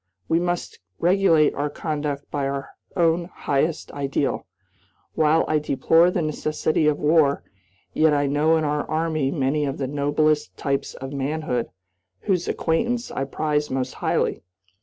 We 0.27 0.39
must 0.39 0.79
regulate 0.97 1.53
our 1.53 1.69
conduct 1.69 2.31
by 2.31 2.47
our 2.47 2.71
own 2.95 3.25
highest 3.25 3.91
ideal. 3.91 4.47
While 5.13 5.45
I 5.47 5.59
deplore 5.59 6.09
the 6.09 6.23
necessity 6.23 6.87
of 6.87 6.97
war, 6.97 7.43
yet 7.93 8.11
I 8.11 8.25
know 8.25 8.57
in 8.57 8.63
our 8.63 8.89
Army 8.89 9.29
many 9.29 9.63
of 9.63 9.77
the 9.77 9.85
noblest 9.85 10.57
types 10.57 10.95
of 10.95 11.13
manhood, 11.13 11.67
whose 12.21 12.47
acquaintance 12.47 13.11
I 13.11 13.25
prize 13.25 13.69
most 13.69 13.93
highly. 13.93 14.41